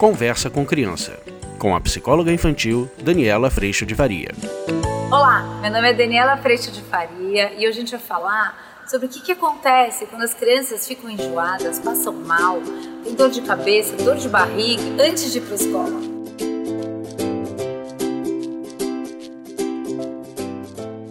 [0.00, 1.20] Conversa com Criança,
[1.58, 4.30] com a psicóloga infantil Daniela Freixo de Faria.
[5.12, 9.08] Olá, meu nome é Daniela Freixo de Faria e hoje a gente vai falar sobre
[9.08, 12.62] o que, que acontece quando as crianças ficam enjoadas, passam mal,
[13.04, 16.00] têm dor de cabeça, dor de barriga antes de ir para a escola.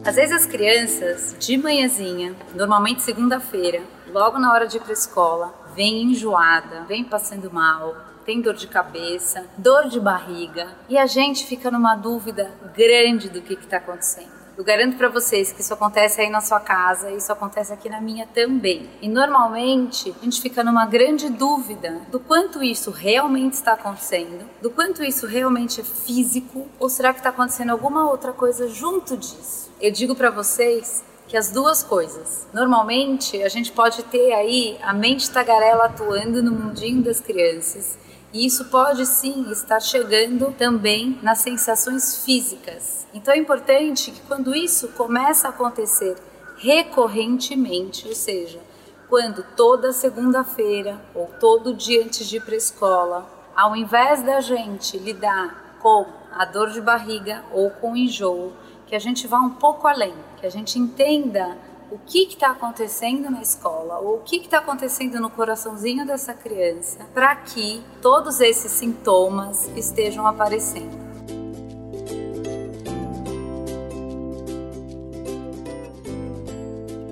[0.03, 4.93] Às vezes as crianças, de manhãzinha, normalmente segunda-feira, logo na hora de ir para a
[4.93, 11.07] escola, vem enjoada, vem passando mal, tem dor de cabeça, dor de barriga e a
[11.07, 14.29] gente fica numa dúvida grande do que está acontecendo.
[14.55, 17.99] Eu garanto para vocês que isso acontece aí na sua casa, isso acontece aqui na
[17.99, 18.87] minha também.
[19.01, 24.69] E normalmente a gente fica numa grande dúvida do quanto isso realmente está acontecendo, do
[24.69, 29.71] quanto isso realmente é físico ou será que está acontecendo alguma outra coisa junto disso.
[29.81, 32.47] Eu digo para vocês que as duas coisas.
[32.53, 37.97] Normalmente, a gente pode ter aí a mente tagarela atuando no mundinho das crianças.
[38.31, 43.07] E isso pode sim estar chegando também nas sensações físicas.
[43.13, 46.15] Então é importante que quando isso começa a acontecer
[46.57, 48.59] recorrentemente, ou seja,
[49.07, 54.39] quando toda segunda-feira ou todo dia antes de ir para a escola, ao invés da
[54.39, 58.53] gente lidar com a dor de barriga ou com o enjoo,
[58.85, 61.57] que a gente vá um pouco além, que a gente entenda
[61.91, 66.99] o que está acontecendo na escola, ou o que está acontecendo no coraçãozinho dessa criança,
[67.13, 71.09] para que todos esses sintomas estejam aparecendo.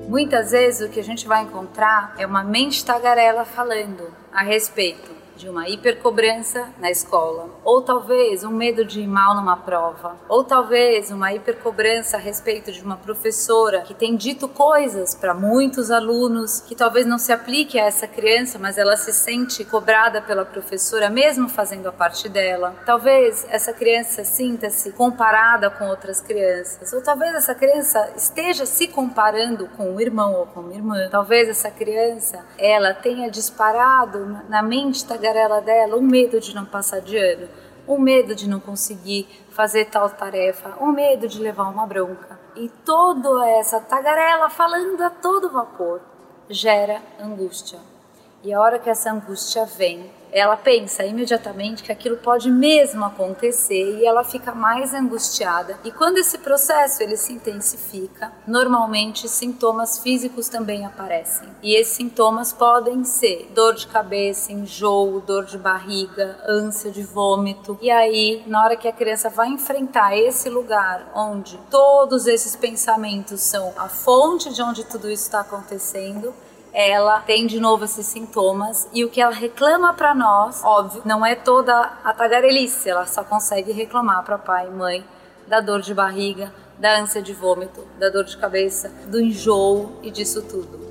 [0.07, 5.16] Muitas vezes o que a gente vai encontrar é uma mente tagarela falando a respeito
[5.37, 10.43] de uma hipercobrança na escola, ou talvez um medo de ir mal numa prova, ou
[10.43, 16.59] talvez uma hipercobrança a respeito de uma professora que tem dito coisas para muitos alunos
[16.61, 21.09] que talvez não se aplique a essa criança, mas ela se sente cobrada pela professora
[21.09, 22.75] mesmo fazendo a parte dela.
[22.85, 29.67] Talvez essa criança sinta-se comparada com outras crianças, ou talvez essa criança esteja se comparando
[29.77, 31.07] com um irmão ou com uma irmã.
[31.11, 36.65] Talvez essa criança ela tenha disparado na mente da tagarela dela um medo de não
[36.65, 37.49] passar de ano,
[37.87, 42.39] um medo de não conseguir fazer tal tarefa, um medo de levar uma bronca.
[42.55, 46.01] E toda essa tagarela falando a todo vapor
[46.49, 47.79] gera angústia.
[48.43, 53.99] E a hora que essa angústia vem, ela pensa imediatamente que aquilo pode mesmo acontecer
[53.99, 55.77] e ela fica mais angustiada.
[55.83, 61.47] E quando esse processo ele se intensifica, normalmente sintomas físicos também aparecem.
[61.61, 67.77] E esses sintomas podem ser dor de cabeça, enjoo, dor de barriga, ânsia de vômito.
[67.81, 73.41] E aí, na hora que a criança vai enfrentar esse lugar onde todos esses pensamentos
[73.41, 76.33] são a fonte de onde tudo isso está acontecendo,
[76.73, 81.25] ela tem de novo esses sintomas e o que ela reclama para nós, óbvio, não
[81.25, 85.05] é toda a tagarelice, ela só consegue reclamar para pai e mãe
[85.47, 90.11] da dor de barriga, da ânsia de vômito, da dor de cabeça, do enjoo e
[90.11, 90.86] disso tudo.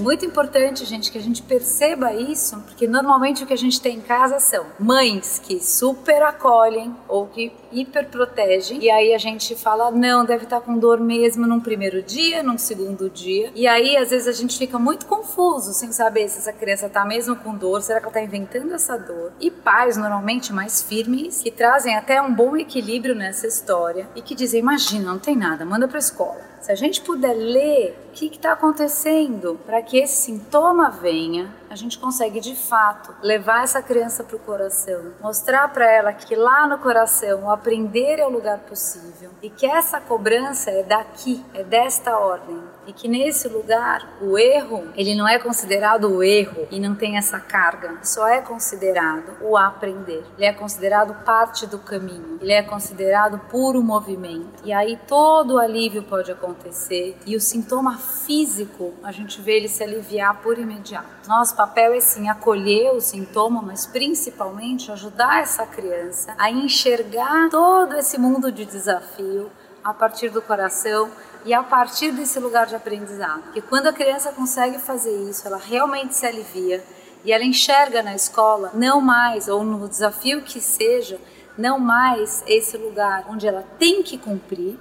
[0.00, 3.98] Muito importante, gente, que a gente perceba isso, porque normalmente o que a gente tem
[3.98, 9.54] em casa são mães que super acolhem ou que hiper protegem, e aí a gente
[9.54, 13.96] fala, não, deve estar com dor mesmo num primeiro dia, num segundo dia, e aí
[13.96, 17.54] às vezes a gente fica muito confuso sem saber se essa criança está mesmo com
[17.54, 19.32] dor, será que ela está inventando essa dor?
[19.40, 24.34] E pais, normalmente mais firmes, que trazem até um bom equilíbrio nessa história e que
[24.34, 26.50] dizem, imagina, não tem nada, manda para escola.
[26.60, 31.76] Se a gente puder ler o que está acontecendo para que esse sintoma venha, a
[31.76, 36.66] gente consegue de fato levar essa criança para o coração, mostrar para ela que lá
[36.66, 41.62] no coração o aprender é o lugar possível e que essa cobrança é daqui, é
[41.62, 46.80] desta ordem e que nesse lugar o erro ele não é considerado o erro e
[46.80, 50.24] não tem essa carga, só é considerado o aprender.
[50.36, 55.58] Ele é considerado parte do caminho, ele é considerado puro movimento e aí todo o
[55.58, 61.28] alívio pode acontecer e o sintoma físico a gente vê ele se aliviar por imediato.
[61.28, 67.94] Nosso papel é sim acolher o sintoma, mas principalmente ajudar essa criança a enxergar todo
[67.94, 69.50] esse mundo de desafio
[69.84, 71.10] a partir do coração
[71.44, 73.42] e a partir desse lugar de aprendizado.
[73.42, 76.84] Porque quando a criança consegue fazer isso, ela realmente se alivia
[77.24, 81.18] e ela enxerga na escola não mais, ou no desafio que seja,
[81.56, 84.78] não mais esse lugar onde ela tem que cumprir,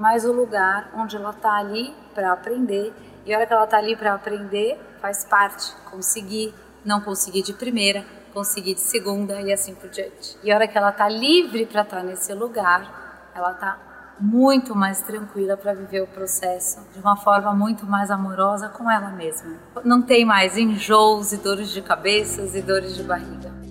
[0.00, 2.90] mas o lugar onde ela está ali para aprender.
[3.26, 7.52] E a hora que ela está ali para aprender, faz parte, conseguir, não conseguir de
[7.52, 8.02] primeira,
[8.32, 10.38] conseguir de segunda e assim por diante.
[10.42, 13.78] E a hora que ela está livre para estar tá nesse lugar, ela está
[14.18, 19.10] muito mais tranquila para viver o processo de uma forma muito mais amorosa com ela
[19.10, 19.54] mesma.
[19.84, 23.69] Não tem mais enjoos e dores de cabeças e dores de barriga.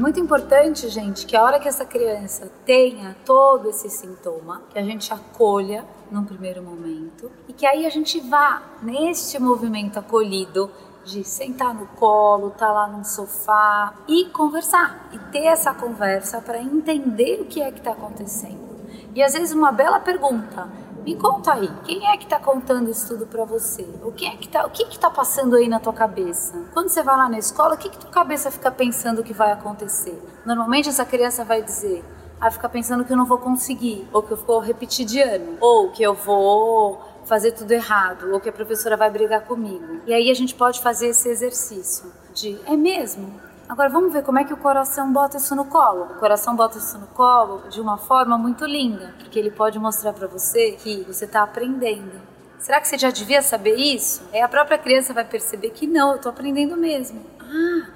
[0.00, 4.82] Muito importante, gente, que a hora que essa criança tenha todo esse sintoma, que a
[4.82, 10.70] gente acolha num primeiro momento e que aí a gente vá neste movimento acolhido
[11.04, 16.60] de sentar no colo, tá lá no sofá e conversar e ter essa conversa para
[16.60, 18.70] entender o que é que está acontecendo.
[19.14, 20.68] E às vezes uma bela pergunta,
[21.04, 23.86] me conta aí, quem é que está contando isso tudo para você?
[24.02, 26.54] O que é que tá, o que que tá passando aí na tua cabeça?
[26.72, 29.50] Quando você vai lá na escola, o que que tua cabeça fica pensando que vai
[29.50, 30.20] acontecer?
[30.44, 32.04] Normalmente essa criança vai dizer:
[32.40, 35.56] "Ah, fica pensando que eu não vou conseguir, ou que eu vou repetir de ano,
[35.60, 40.00] ou que eu vou fazer tudo errado, ou que a professora vai brigar comigo".
[40.06, 43.49] E aí a gente pode fazer esse exercício de: "É mesmo?
[43.70, 46.06] Agora vamos ver como é que o coração bota isso no colo.
[46.06, 50.12] O coração bota isso no colo de uma forma muito linda, porque ele pode mostrar
[50.12, 52.20] para você que você está aprendendo.
[52.58, 54.22] Será que você já devia saber isso?
[54.32, 57.24] Aí a própria criança vai perceber que não, eu estou aprendendo mesmo.
[57.38, 57.86] Ah,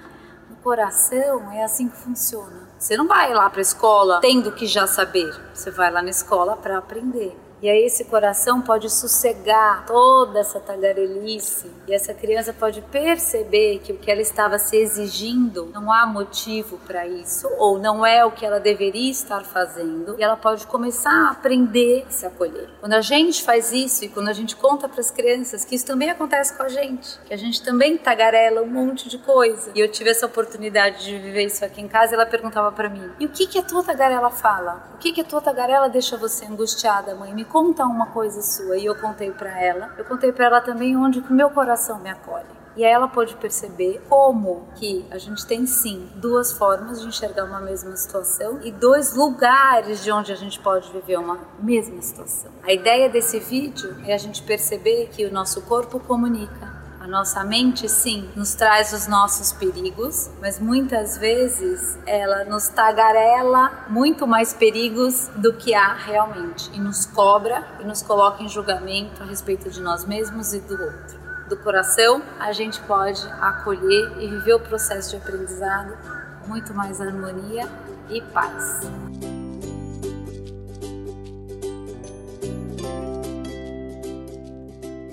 [0.49, 2.69] no coração é assim que funciona.
[2.79, 5.35] Você não vai lá para a escola tendo que já saber.
[5.53, 7.37] Você vai lá na escola para aprender.
[7.65, 13.91] E aí esse coração pode sossegar toda essa tagarelice e essa criança pode perceber que
[13.91, 18.31] o que ela estava se exigindo não há motivo para isso ou não é o
[18.31, 22.69] que ela deveria estar fazendo e ela pode começar a aprender a se acolher.
[22.81, 25.87] Quando a gente faz isso e quando a gente conta para as crianças que isso
[25.87, 29.73] também acontece com a gente, que a gente também tagarela um monte de coisa.
[29.75, 32.91] E eu tive essa oportunidade de viver isso aqui em casa e ela perguntava para
[32.91, 34.87] mim: "E o que que a tua tagarela fala?
[34.97, 37.33] O que que a tua tagarela deixa você angustiada, mãe?
[37.33, 38.77] Me conta uma coisa sua.
[38.77, 39.95] E eu contei para ela.
[39.97, 42.65] Eu contei para ela também onde o meu coração me acolhe.
[42.77, 47.45] E aí ela pôde perceber como que a gente tem sim duas formas de enxergar
[47.45, 52.51] uma mesma situação e dois lugares de onde a gente pode viver uma mesma situação.
[52.65, 56.74] A ideia desse vídeo é a gente perceber que o nosso corpo comunica,
[57.05, 63.85] a nossa mente, sim, nos traz os nossos perigos, mas muitas vezes ela nos tagarela
[63.91, 69.23] muito mais perigos do que há realmente e nos cobra e nos coloca em julgamento
[69.23, 71.21] a respeito de nós mesmos e do outro.
[71.47, 75.95] Do coração, a gente pode acolher e viver o processo de aprendizado
[76.41, 77.69] com muito mais harmonia
[78.09, 78.81] e paz.